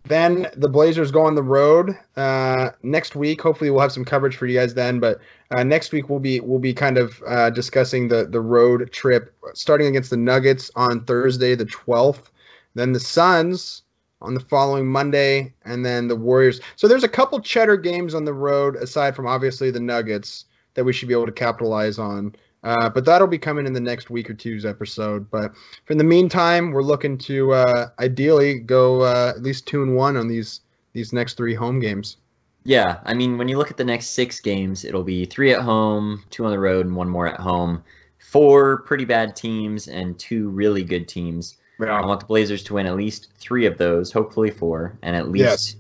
[0.06, 3.42] then the Blazers go on the road uh, next week.
[3.42, 5.00] Hopefully, we'll have some coverage for you guys then.
[5.00, 5.20] But
[5.52, 9.34] uh, next week we'll be we'll be kind of uh, discussing the the road trip,
[9.54, 12.32] starting against the Nuggets on Thursday the twelfth.
[12.76, 13.84] Then the Suns
[14.22, 16.60] on the following Monday, and then the Warriors.
[16.76, 20.84] So there's a couple cheddar games on the road aside from obviously the Nuggets that
[20.84, 22.36] we should be able to capitalize on.
[22.64, 25.30] Uh, but that'll be coming in the next week or two's episode.
[25.30, 25.52] But
[25.90, 30.16] in the meantime, we're looking to uh, ideally go uh, at least two and one
[30.18, 30.62] on these
[30.94, 32.18] these next three home games.
[32.66, 35.62] Yeah, I mean, when you look at the next six games, it'll be three at
[35.62, 37.84] home, two on the road, and one more at home.
[38.20, 41.58] Four pretty bad teams and two really good teams.
[41.82, 45.30] I want the Blazers to win at least three of those, hopefully four, and at
[45.30, 45.76] least Yes.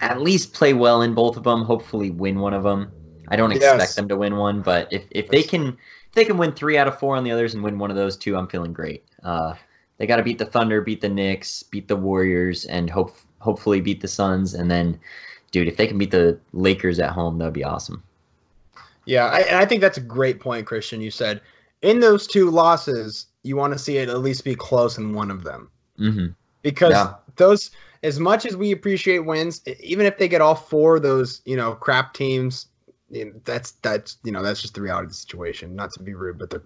[0.00, 1.62] at least play well in both of them.
[1.64, 2.92] Hopefully, win one of them.
[3.28, 3.94] I don't expect Yes.
[3.96, 5.76] them to win one, but if, if they can
[6.14, 8.16] they can win three out of four on the others and win one of those
[8.16, 9.04] two, I'm feeling great.
[9.22, 9.54] Uh,
[9.98, 13.80] they got to beat the Thunder, beat the Knicks, beat the Warriors, and hope hopefully
[13.80, 14.54] beat the Suns.
[14.54, 14.98] And then,
[15.50, 18.02] dude, if they can beat the Lakers at home, that'd be awesome.
[19.06, 21.00] Yeah, I, and I think that's a great point, Christian.
[21.00, 21.40] You said
[21.82, 25.30] in those two losses, you want to see it at least be close in one
[25.30, 26.28] of them Mm-hmm.
[26.62, 27.14] because Yeah.
[27.36, 27.70] those,
[28.02, 31.56] as much as we appreciate wins, even if they get all four of those, you
[31.56, 32.66] know, crap teams,
[33.44, 35.74] that's that's you know that's just the reality of the situation.
[35.76, 36.62] Not to be rude, but they're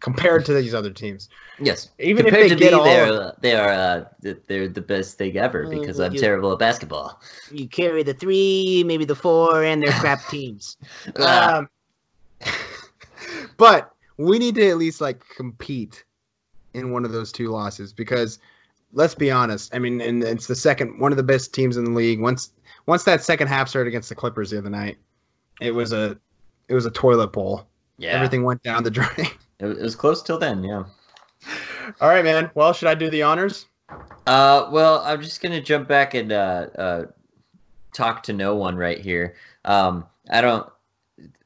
[0.00, 1.28] compared to these other teams.
[1.60, 1.90] Yes.
[1.98, 4.68] Even if they to get me, all they're of- uh, they are uh, th- they're
[4.68, 7.20] the best thing ever Uh, because would I'm you- terrible at basketball.
[7.50, 10.76] You carry the three, maybe the four, and their crap teams.
[11.18, 11.68] Ah, Um,
[13.56, 16.04] but we need to at least like compete
[16.74, 18.38] in one of those two losses because
[18.92, 19.74] let's be honest.
[19.74, 22.20] I mean, and it's the second one of the best teams in the league.
[22.20, 22.52] Once
[22.86, 24.96] once that second half started against the Clippers the other night,
[25.60, 26.16] it was a
[26.68, 27.66] it was a toilet bowl.
[27.98, 28.10] yeah.
[28.10, 29.08] Everything went down the drain.
[29.58, 30.62] It, was- close till then.
[30.62, 30.84] Yeah.
[32.00, 32.50] All right, man.
[32.54, 33.66] Well, should I do the honors?
[34.26, 37.04] Uh, well, I'm just gonna jump back and uh, uh,
[37.94, 39.36] talk to no one right here.
[39.64, 40.68] Um, I don't.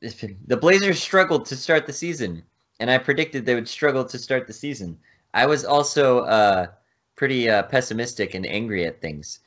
[0.01, 2.43] The Blazers struggled to start the season,
[2.81, 4.99] and I predicted they would struggle to start the season.
[5.35, 6.67] I was also uh,
[7.15, 9.39] pretty uh, pessimistic and angry at things.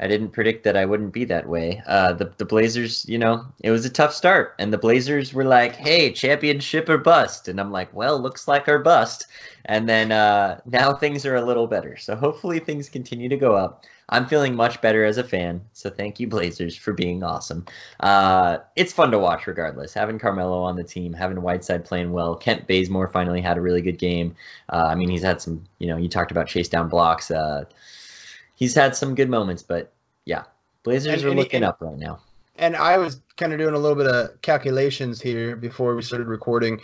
[0.00, 1.82] I didn't predict that I wouldn't be that way.
[1.86, 5.44] Uh, the the Blazers, you know, it was a tough start, and the Blazers were
[5.44, 9.26] like, "Hey, championship or bust," and I'm like, "Well, looks like our bust."
[9.66, 13.54] And then uh, now things are a little better, so hopefully things continue to go
[13.54, 13.84] up.
[14.08, 17.64] I'm feeling much better as a fan, so thank you Blazers for being awesome.
[18.00, 19.94] Uh, it's fun to watch regardless.
[19.94, 23.82] Having Carmelo on the team, having Whiteside playing well, Kent Bazemore finally had a really
[23.82, 24.34] good game.
[24.72, 27.30] Uh, I mean, he's had some, you know, you talked about chase down blocks.
[28.60, 29.92] He's had some good moments, but
[30.26, 30.44] yeah,
[30.84, 32.20] Blazers And- are and looking and- up right now.
[32.56, 36.28] and I was kind of doing a little bit of calculations here before we started
[36.28, 36.78] recording.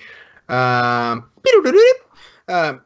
[0.49, 1.31] Um,
[2.49, 2.81] um,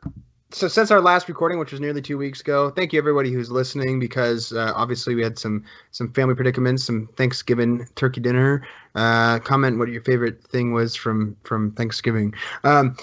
[0.51, 3.49] so since our last recording, which was nearly two weeks ago, thank you everybody who's
[3.49, 8.67] listening because uh, obviously we had some some family predicaments, some Thanksgiving turkey dinner.
[8.97, 12.35] Uh, comment what your favorite thing was from from Thanksgiving.
[12.65, 12.97] Um,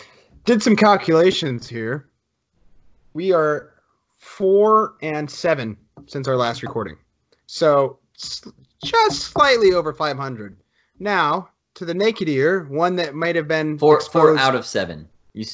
[0.43, 2.09] did some calculations here.
[3.13, 3.71] We are
[4.17, 5.77] four and seven
[6.07, 6.97] since our last recording.
[7.45, 7.99] So
[8.83, 10.57] just slightly over 500.
[10.99, 15.07] Now, to the naked ear, one that might have been Four, four out of seven.
[15.33, 15.45] You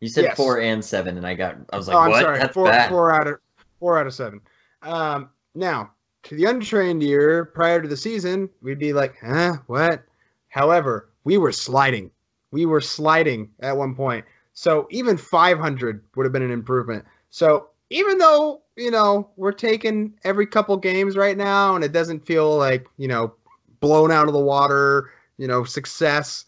[0.00, 0.36] you said Yes.
[0.36, 2.20] four and seven, and I got I was like, oh, I'm what?
[2.20, 2.90] sorry, That's four, bad.
[2.90, 3.38] four out of
[3.78, 4.40] four out of seven.
[4.82, 5.92] Um, now,
[6.24, 10.02] to the untrained ear, prior to the season, we'd be like, huh, what?
[10.48, 12.10] However, we were sliding.
[12.50, 14.24] We were sliding at one point.
[14.52, 17.04] So even 500 would have been an improvement.
[17.30, 22.26] So even though, you know, we're taking every couple games right now and it doesn't
[22.26, 23.34] feel like, you know,
[23.80, 26.46] blown out of the water, you know, success,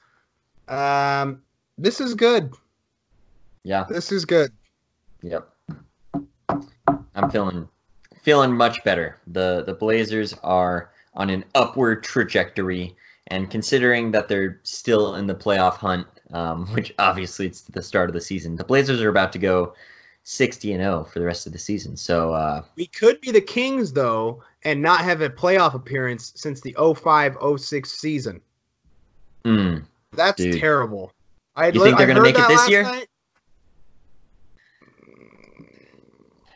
[0.69, 1.43] um,
[1.77, 2.55] this is good.
[3.63, 3.85] Yeah.
[3.89, 4.53] This is good.
[5.23, 5.49] Yep.
[7.15, 7.69] I'm feeling
[8.23, 9.21] feeling much better.
[9.27, 12.95] The the Blazers are on an upward trajectory,
[13.29, 18.11] and considering that they're still in the playoff hunt, um, which obviously it's the start
[18.11, 19.75] of the season, the Blazers are about to go
[20.25, 21.97] 60 and 0 for the rest of the season.
[21.97, 26.61] So uh, We could be the Kings though and not have a playoff appearance since
[26.63, 28.41] the 05-06 season.
[29.45, 30.59] mm, That's Dude.
[30.59, 31.13] terrible.
[31.55, 32.83] I You think they're gonna make it this year?
[32.83, 33.07] Night.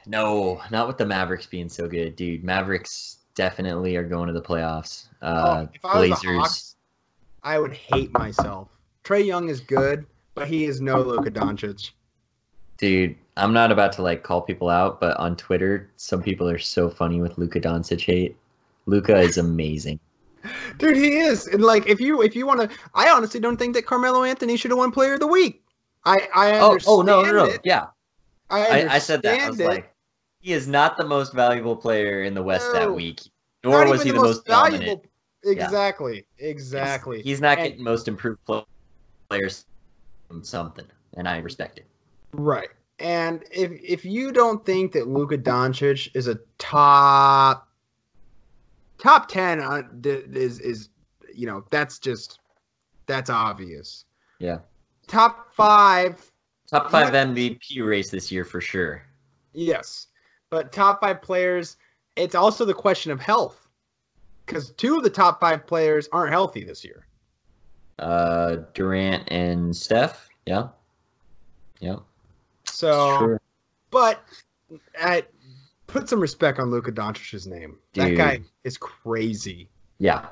[0.06, 2.42] no, not with the Mavericks being so good, dude.
[2.42, 5.06] Mavericks definitely are going to the playoffs.
[5.20, 6.38] Uh, oh, if I was the Blazers.
[6.40, 6.76] Hawks,
[7.42, 8.68] I would hate myself.
[9.04, 11.90] Trae Young is good, but he is no Luka Doncic.
[12.78, 16.58] Dude, I'm not about to like call people out, but on Twitter, some people are
[16.58, 18.36] so funny with Luka Doncic hate.
[18.86, 19.98] Luka is amazing.
[20.78, 21.46] Dude, he is.
[21.48, 24.56] And like if you if you want to I honestly don't think that Carmelo Anthony
[24.56, 25.62] should have won player of the week.
[26.04, 27.44] I I Oh, understand oh no, no, no.
[27.46, 27.60] it.
[27.64, 27.86] Yeah,
[28.48, 29.40] I, I, I said that.
[29.40, 29.66] I was it.
[29.66, 29.92] like,
[30.40, 32.92] he is not the most valuable player in the West that No.
[32.92, 33.20] week,
[33.64, 35.02] Not nor was he the most, dominant.
[35.44, 36.24] Exactly.
[36.36, 37.22] He's- Exactly.
[37.22, 38.66] He's not And- getting most improved pl-
[39.28, 39.66] players
[40.28, 40.86] from something,
[41.16, 41.86] and I respect it.
[42.32, 42.68] Right.
[42.98, 47.68] And if if you don't think that Luka Doncic is a top
[48.98, 50.88] top 10 uh, th- is is
[51.32, 52.40] you know, that's just
[53.06, 54.04] that's obvious.
[54.40, 54.58] Yeah.
[55.06, 56.30] Top 5,
[56.70, 59.02] Top five MVP race this year for sure.
[59.54, 60.06] yes.
[60.50, 61.76] But top 5 players,
[62.16, 63.68] it's also the question of health.
[64.46, 67.06] Cuz two of the top 5 players aren't healthy this year.
[67.98, 70.28] Uh, Durant and Steph.
[70.46, 70.68] Yeah.
[71.80, 71.96] Yeah.
[72.78, 73.40] So Sure.
[73.90, 74.22] but
[75.02, 75.24] I
[75.88, 77.76] put some respect on Luka Doncic's name.
[77.94, 79.68] That guy is crazy.
[79.98, 80.26] Yeah.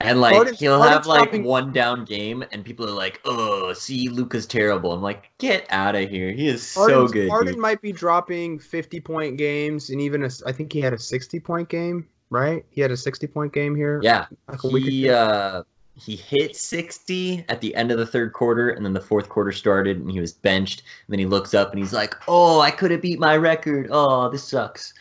[0.00, 3.20] And like Harden's- he'll Harden's have like stopping- one down game, and people are like,
[3.24, 6.32] "Oh, see, Luka's terrible." I'm like, "Get out of here!
[6.32, 10.30] He is so good." Harden dude." might be dropping 50 point games and even a,
[10.44, 12.66] I think he had a 60 point game, right?
[12.70, 14.00] He had a 60 point game here.
[14.02, 15.62] Yeah, like a week he uh,
[15.96, 19.50] he hit 60 at the end of the third quarter, and then the fourth quarter
[19.50, 20.80] started, and he was benched.
[20.80, 23.88] And then he looks up and he's like, "Oh, I could have beat my record.
[23.90, 24.92] Oh, this sucks."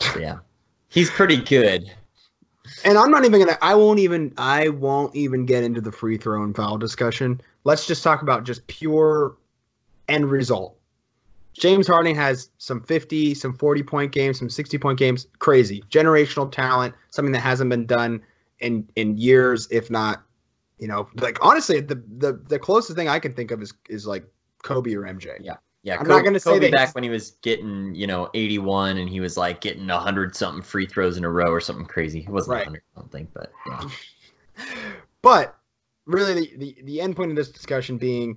[0.00, 0.38] So, yeah,
[0.88, 1.92] he's pretty good.
[2.84, 3.58] And I'm not even gonna.
[3.60, 4.32] I won't even.
[4.38, 7.40] I won't even get into the free throw and foul discussion.
[7.64, 9.36] Let's just talk about just pure
[10.08, 10.76] end result.
[11.52, 15.26] James Harden has some 50, some 40 point games, some 60 point games.
[15.40, 16.94] Crazy generational talent.
[17.10, 18.22] Something that hasn't been done
[18.60, 20.23] in in years, if not,
[20.78, 24.06] you know, like honestly, the the the closest thing I can think of is is
[24.06, 24.24] like
[24.62, 25.36] Kobe or MJ.
[25.40, 25.56] Yeah.
[25.82, 28.30] Yeah, I'm Kobe, not gonna say Kobe that back when he was getting, you know,
[28.32, 31.84] 81 and he was like getting 100 something free throws in a row or something
[31.84, 32.20] crazy.
[32.20, 32.66] It wasn't Right.
[32.66, 33.88] 100 something, but yeah.
[35.22, 35.56] But
[36.06, 38.36] really, the, the, the end point of this discussion being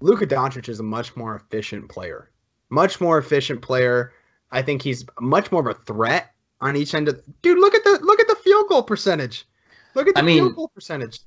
[0.00, 2.30] Luka Doncic is a much more efficient player.
[2.70, 4.12] Much more efficient player.
[4.50, 7.58] I think he's much more of a threat on each end of dude.
[7.58, 9.46] Look at the look at the field goal percentage.
[9.94, 11.20] Look at the I mean- field goal percentage.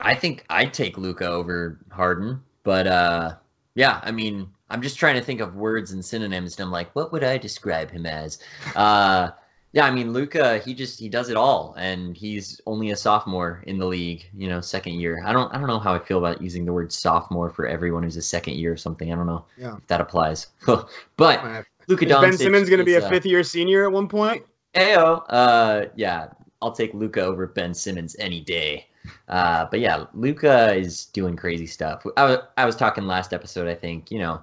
[0.00, 3.34] I think I'd take Luka over Harden, but uh
[3.74, 6.94] yeah, I mean, I'm just trying to think of words and synonyms and I'm like,
[6.96, 8.38] what would I describe him as?
[8.74, 9.30] Uh
[9.72, 13.62] yeah, I mean Luka, he just he does it all and he's only a sophomore
[13.66, 15.22] in the league, you know, second year.
[15.24, 18.02] I don't I don't know how I feel about using the word sophomore for everyone
[18.02, 19.12] who's a second year or something.
[19.12, 19.76] I don't know Yeah.
[19.76, 20.48] if that applies.
[21.16, 21.44] but
[21.88, 24.44] Luka Is Ben Simmons going to be a uh, fifth year senior at one point?
[24.74, 26.28] Ayo, uh, yeah,
[26.60, 28.87] I'll take Luka over Ben Simmons any day.
[29.28, 32.04] Uh, but yeah, Luka is doing crazy stuff.
[32.16, 33.68] I was I was talking last episode.
[33.68, 34.40] I think you know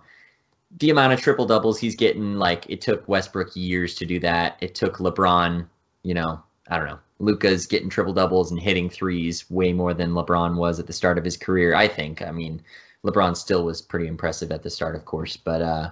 [0.79, 2.35] the amount of triple doubles he's getting.
[2.35, 4.57] Like it took Westbrook years to do that.
[4.61, 5.67] It took LeBron.
[6.03, 6.99] You know, I don't know.
[7.19, 11.17] Luka's getting triple doubles and hitting threes way more than LeBron was at the start
[11.17, 11.75] of his career.
[11.75, 12.21] I think.
[12.21, 12.61] I mean,
[13.03, 15.89] LeBron still was pretty impressive at the start, of course, but uh,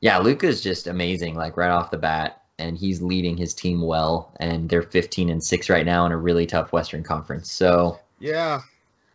[0.00, 1.34] yeah, Luka's just amazing.
[1.34, 5.42] Like right off the bat and he's leading his team well and they're 15 and
[5.42, 8.60] 6 right now in a really tough western conference so Yeah.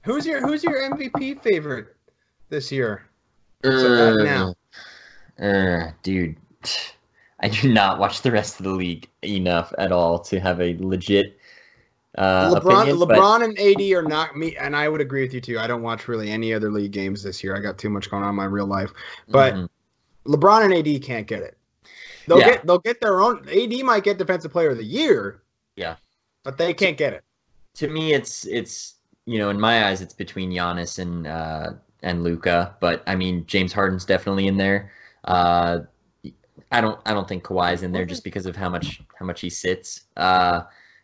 [0.03, 1.95] Who's your Who's your MVP favorite
[2.49, 3.05] this year?
[3.63, 4.53] So now.
[5.41, 6.35] uh, dude
[7.39, 10.75] i do not watch the rest of the league enough at all to have a
[10.79, 11.37] legit
[12.17, 15.35] uh, LeBron, opinion, but- LeBron and AD are not me, and I would agree with
[15.35, 15.59] you too.
[15.59, 17.55] I don't watch really any other league games this year.
[17.55, 18.91] I got too much going on in my real life.
[19.27, 19.69] but- Mhm.
[20.25, 21.56] LeBron and AD can't get it.
[22.27, 22.45] They'll Yeah.
[22.51, 23.47] get they'll get their own.
[23.49, 25.41] AD might get Defensive Player of the Year.
[25.75, 25.95] Yeah.
[26.43, 27.23] but they can't get it.
[27.75, 32.23] to me it's it's you know in my eyes it's between Giannis and uh and
[32.23, 34.91] Luka but I mean James Harden's definitely in there
[35.25, 35.79] uh
[36.71, 39.41] I don't I don't think Kawhi's in there just because of how much how much
[39.41, 40.61] he sits uh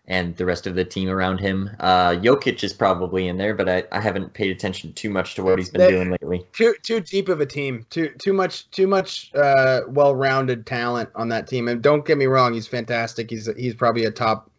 [0.07, 3.69] and the rest of the team around him uh Jokic is probably in there but
[3.69, 6.75] I, I haven't paid attention too much to what he's been They- doing lately Too
[6.83, 7.85] too deep of a team.
[7.89, 11.67] Too too much too much uh, well rounded talent on that team.
[11.69, 13.29] And don't get me wrong, he's fantastic.
[13.29, 14.49] He's he's probably a top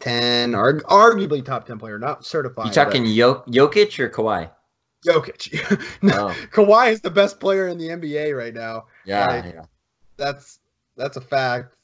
[0.00, 2.66] ten, or arguably top ten player, not certified.
[2.66, 4.50] you talking Jok- Jokic or Kawhi
[5.04, 5.80] but Jokic?
[6.02, 8.86] no, oh Kawhi is the best player in the NBA right now.
[9.04, 9.64] yeah Like, yeah
[10.16, 10.58] That's
[10.96, 11.75] that's a fact.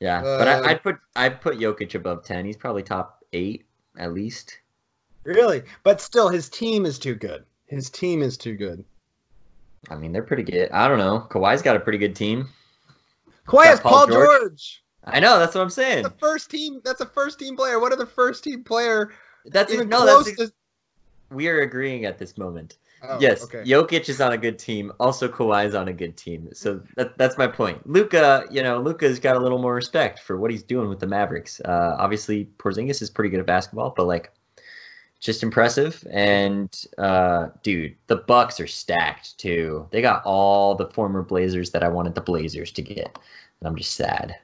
[0.00, 3.64] Yeah but uh, I, I'd put I'd put Jokic above 10 he's probably top 8
[3.98, 4.58] at least
[5.26, 7.44] Really, but still, his team is too good.
[7.66, 8.84] His team is too good.
[9.90, 10.70] I mean, they're pretty good.
[10.70, 11.26] I don't know.
[11.28, 12.48] Kawhi's got a pretty good team.
[13.48, 14.40] Kawhi has Paul Paul George.
[14.40, 14.84] George.
[15.04, 15.40] I know.
[15.40, 16.04] That's what I'm saying.
[16.04, 16.80] The first team.
[16.84, 17.80] That's a first team player.
[17.80, 19.12] What are the first team player
[19.46, 20.02] That's even no.
[20.02, 20.54] close That's to?
[21.34, 22.78] we are agreeing at this moment.
[23.02, 23.62] Oh, yes, Okay.
[23.62, 24.92] Jokic is on a good team.
[24.98, 26.48] Also, Kawhi is on a good team.
[26.52, 27.86] So that, that's my point.
[27.88, 31.06] Luka, you know, Luka's got a little more respect for what he's doing with the
[31.06, 31.60] Mavericks.
[31.60, 34.32] Uh, obviously, Porzingis is pretty good at basketball, but like,
[35.20, 36.06] just impressive.
[36.10, 39.88] And uh, dude, the Bucks are stacked too.
[39.90, 43.18] They got all the former Blazers that I wanted the Blazers to get,
[43.60, 44.36] and I'm just sad.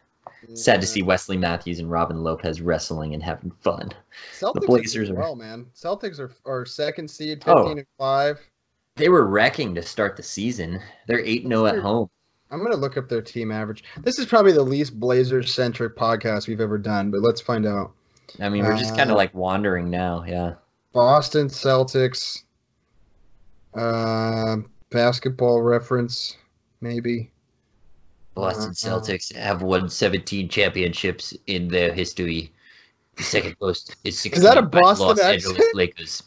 [0.54, 3.90] Sad to see Wesley Matthews and Robin Lopez wrestling and having fun.
[4.38, 5.66] Celtics the Blazers are- well, man.
[5.74, 7.62] Celtics are are second seed, Oh.
[7.62, 8.40] fifteen and five.
[8.96, 10.78] They were wrecking to start the season.
[11.06, 12.10] They're 8 0 at home.
[12.50, 13.82] I'm gonna look up their team average.
[14.02, 17.92] This is probably the least Blazers centric podcast we've ever done, but let's find out.
[18.40, 20.24] I mean, we're just kind Uh, of like wandering now.
[20.26, 20.54] Yeah.
[20.92, 22.42] Boston Celtics.
[23.74, 24.56] Uh,
[24.90, 26.36] basketball reference,
[26.82, 27.31] maybe.
[28.34, 32.52] Boston Uh, Celtics have won 17 championships in their history.
[33.16, 35.46] The second most is 16 that a Boston Los accent?
[35.58, 36.22] Angeles Lakers.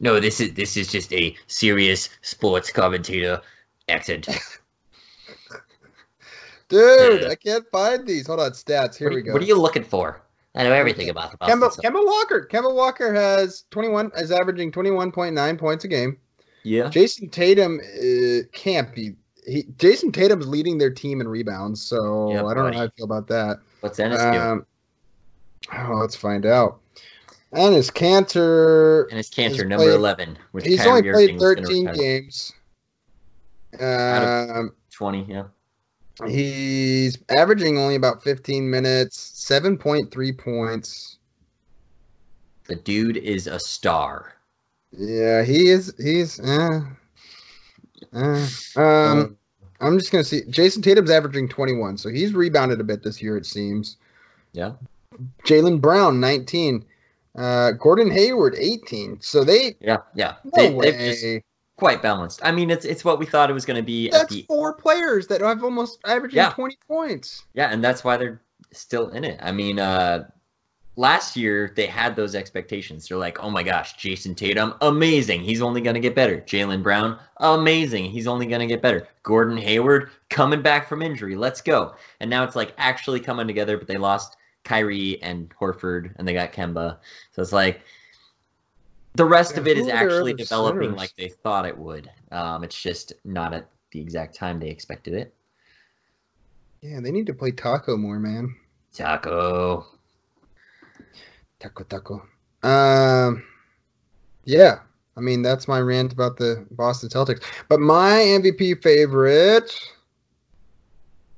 [0.00, 3.40] No, this is this is just a serious sports commentator
[3.88, 4.28] accent.
[6.68, 7.28] Dude, Yeah.
[7.28, 8.26] I can't find these.
[8.26, 8.96] Hold on, stats.
[8.96, 9.32] Here what, we go.
[9.32, 10.20] what are you looking for?
[10.54, 11.84] I know everything about the Boston Kemba, Celtics.
[11.84, 12.48] Kemba Walker.
[12.50, 16.18] Kemba Walker has 21 is averaging 21.9 points a game.
[16.64, 16.90] Yeah.
[16.90, 19.14] Jayson Tatum uh, can't be.
[19.48, 22.88] He, Jayson Tatum's leading their team in rebounds, so Yeah, I don't know how I
[22.90, 23.60] feel about that.
[23.80, 24.18] What's Enes?
[24.18, 24.66] Um,
[25.72, 26.80] oh, let's find out.
[27.54, 29.08] Enes Kanter.
[29.08, 30.38] And his cancer number played- 11.
[30.52, 31.94] With He's Kyrie only played Irving 13 retire.
[31.94, 32.52] games.
[33.80, 35.44] Um, 20, yeah.
[36.26, 41.18] he's averaging only about 15 minutes, 7.3 points.
[42.66, 44.34] The dude is a star.
[44.92, 45.94] Yeah, he is.
[45.98, 46.38] He's.
[46.40, 46.80] Uh,
[48.12, 48.46] uh,
[48.76, 49.36] um,
[49.80, 50.42] I'm just gonna see.
[50.42, 53.36] Jayson Tatum's averaging 21, so he's rebounded a bit this year.
[53.36, 53.96] It seems.
[54.52, 54.72] Yeah.
[55.44, 56.84] Jaylen Brown 19.
[57.36, 59.20] Uh, Gordon Hayward 18.
[59.20, 60.36] So they Yeah, yeah.
[60.44, 61.42] no They, way.
[61.76, 62.40] quite balanced.
[62.42, 64.42] I mean, it's it's what we thought it was going to be at That's the
[64.48, 66.50] four players that have almost averaging Yeah.
[66.50, 67.44] 20 points.
[67.54, 68.40] Yeah, and that's why they're
[68.72, 69.38] still in it.
[69.42, 70.28] I mean, uh
[70.98, 73.08] last year they had those expectations.
[73.08, 75.42] They're like, oh my gosh, Jayson Tatum, amazing.
[75.42, 76.40] He's only gonna get better.
[76.40, 78.06] Jaylen Brown, amazing.
[78.06, 79.06] He's only gonna get better.
[79.22, 81.36] Gordon Hayward coming back from injury.
[81.36, 81.94] Let's go.
[82.18, 86.32] And now it's like actually coming together, but they lost Kyrie and Horford and they
[86.34, 86.98] got Kemba.
[87.30, 87.80] So it's like
[89.14, 90.96] the rest Yeah, of it is actually developing centers?
[90.98, 92.10] like they thought it would.
[92.32, 95.32] Um, it's just not at the exact time they expected it.
[96.82, 98.56] Yeah, they need to play Tacko more, man.
[98.92, 99.86] Tacko.
[101.60, 102.22] Tacko Tacko.
[102.66, 103.44] Um
[104.44, 104.80] yeah.
[105.16, 107.42] I mean that's my rant about the Boston Celtics.
[107.68, 109.72] But my MVP favorite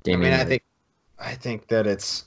[0.02, 0.62] Damian I mean I think
[1.18, 2.24] I think that it's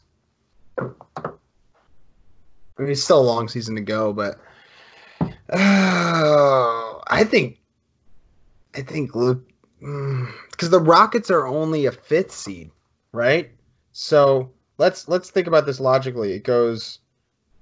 [0.77, 4.39] I mean it's still a long season to go, but
[5.21, 5.25] uh,
[7.07, 7.59] I think
[8.75, 9.47] I think Luke
[9.79, 12.71] because the Rockets are only a fifth seed,
[13.11, 13.51] right?
[13.91, 16.33] So let's let's think about this logically.
[16.33, 16.99] It goes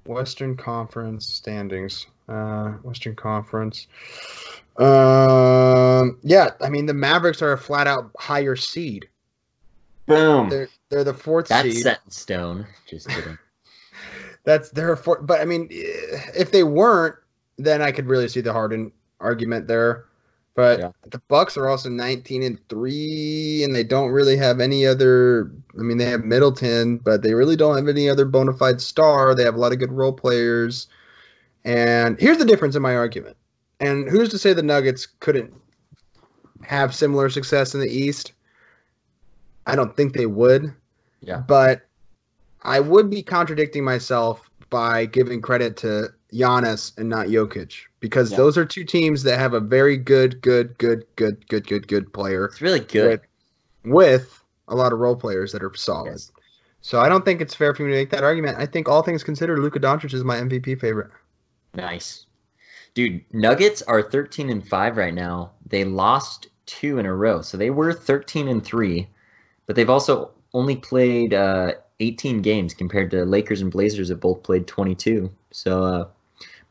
[0.05, 2.07] Western Conference standings.
[2.27, 3.87] Uh, Western Conference.
[4.77, 9.07] Um, yeah, I mean the Mavericks are a flat out higher seed.
[10.05, 10.49] Boom.
[10.49, 11.83] They're they're the fourth That's seed.
[11.83, 12.67] set in stone.
[12.87, 13.37] Just kidding.
[14.43, 15.21] That's they're a four.
[15.21, 17.15] But I mean, if they weren't,
[17.57, 20.05] then I could really see the Harden argument there.
[20.53, 20.91] But Yeah.
[21.09, 25.49] the Bucks are also 19 and three, and they don't really have any other.
[25.79, 29.33] I mean, they have Middleton, but they really don't have any other bona fide star.
[29.33, 30.87] They have a lot of good role players.
[31.63, 33.37] And here's the difference in my argument.
[33.79, 35.53] And who's to say the Nuggets couldn't
[36.63, 38.33] have similar success in the East?
[39.65, 40.73] I don't think they would.
[41.21, 41.37] Yeah.
[41.47, 41.83] But
[42.63, 48.37] I would be contradicting myself by giving credit to Giannis and not Jokic because Yeah.
[48.37, 52.13] those are two teams that have a very good, good, good, good, good, good, good
[52.13, 53.21] player It's really good.
[53.83, 56.11] with a lot of role players that are solid.
[56.11, 56.31] Yes.
[56.81, 58.57] So I don't think it's fair for me to make that argument.
[58.57, 61.11] I think all things considered, Luka Doncic is my MVP favorite.
[61.75, 62.25] Nice.
[62.93, 65.51] Dude, Nuggets are 13 and 5 right now.
[65.65, 67.41] They lost two in a row.
[67.41, 69.07] So they were 13 and 3,
[69.67, 74.41] but they've also only played uh, 18 games compared to Lakers and Blazers have both
[74.43, 75.29] played 22.
[75.51, 76.07] So uh,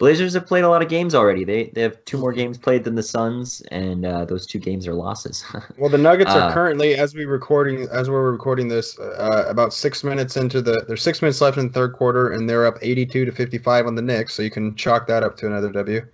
[0.01, 1.44] Blazers have played a lot of games already.
[1.44, 4.88] They they have two more games played than the Suns, and uh, those two games
[4.88, 5.44] are losses.
[5.78, 9.72] Well, the Nuggets Uh, are currently, as we recording, as we're recording this, uh, about
[9.74, 10.84] six minutes into the.
[10.88, 13.94] There's six minutes left in the third quarter, and they're up 82 to 55 on
[13.94, 14.34] the Knicks.
[14.34, 16.05] So you can chalk that up to another W.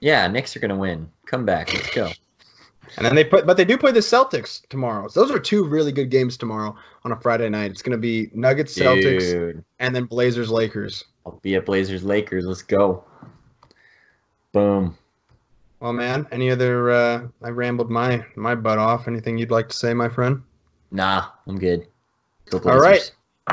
[0.00, 1.08] yeah, Knicks are gonna win.
[1.26, 2.10] Come back, let's go.
[2.96, 5.08] And then they put, but they do play the Celtics tomorrow.
[5.08, 7.70] So those are two really good games tomorrow on a Friday night.
[7.70, 11.04] It's going to be Nuggets, Celtics, Dude, and then Blazers, Lakers.
[11.24, 12.46] I'll be at Blazers Lakers.
[12.46, 13.04] Let's go.
[14.52, 14.96] Boom.
[15.80, 16.90] Well, man, any other?
[16.90, 19.08] Uh, I rambled my my butt off.
[19.08, 20.42] Anything you'd like to say, my friend?
[20.90, 21.86] Nah, I'm good.
[22.50, 23.10] Go All right.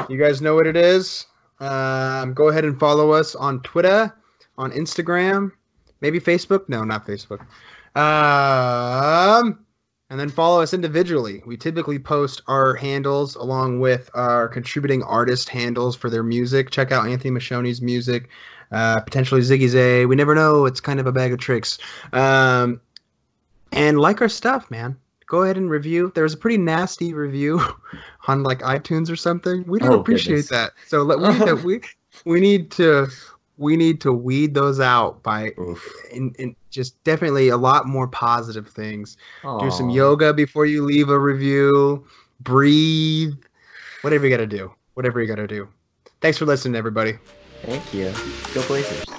[0.10, 1.28] You guys know what it is.
[1.60, 4.14] Um, go ahead and follow us on Twitter,
[4.58, 5.52] on Instagram,
[6.02, 6.68] maybe Facebook.
[6.68, 7.46] No, not Facebook.
[7.98, 9.60] Um,
[10.10, 11.42] and then follow us individually.
[11.46, 16.70] We typically post our handles along with our contributing artist handles for their music.
[16.70, 18.30] Check out Anthony Machoni's music,
[18.72, 20.06] uh, potentially Ziggy Zay.
[20.06, 20.66] We never know.
[20.66, 21.78] It's kind of a bag of tricks.
[22.14, 22.80] Um,
[23.72, 24.96] and like our stuff, man.
[25.26, 26.10] Go ahead and review.
[26.16, 27.60] There was a pretty nasty review
[28.30, 29.66] on like iTunes or something.
[29.68, 30.50] We don't Oh, appreciate goodness.
[30.50, 30.72] that.
[30.88, 31.82] So let, we, need to, we
[32.26, 33.08] we need to
[33.58, 35.52] we need to weed those out by
[36.14, 39.18] in, in just definitely a lot more positive things.
[39.60, 42.06] Do some yoga before you leave a review.
[42.40, 43.34] Breathe.
[44.02, 44.72] Whatever you got to do.
[44.94, 45.68] Whatever you got to do.
[46.22, 47.18] Thanks for listening, everybody.
[47.64, 48.14] Thank you.
[48.54, 49.17] Go Blazers.